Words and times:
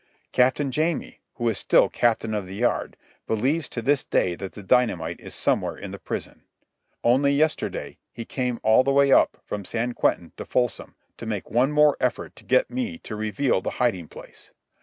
Captain 0.31 0.71
Jamie, 0.71 1.19
who 1.35 1.47
is 1.47 1.59
still 1.59 1.87
Captain 1.87 2.33
of 2.33 2.47
the 2.47 2.55
Yard, 2.55 2.97
believes 3.27 3.69
to 3.69 3.83
this 3.83 4.03
day 4.03 4.33
that 4.33 4.53
the 4.53 4.63
dynamite 4.63 5.19
is 5.19 5.35
somewhere 5.35 5.77
in 5.77 5.91
the 5.91 5.99
prison. 5.99 6.41
Only 7.03 7.33
yesterday, 7.33 7.99
he 8.11 8.25
came 8.25 8.59
all 8.63 8.83
the 8.83 8.91
way 8.91 9.11
up 9.11 9.37
from 9.45 9.63
San 9.63 9.93
Quentin 9.93 10.31
to 10.37 10.43
Folsom 10.43 10.95
to 11.17 11.27
make 11.27 11.51
one 11.51 11.71
more 11.71 11.97
effort 11.99 12.35
to 12.37 12.43
get 12.43 12.71
me 12.71 12.97
to 12.97 13.15
reveal 13.15 13.61
the 13.61 13.69
hiding 13.77 14.07
place. 14.07 14.51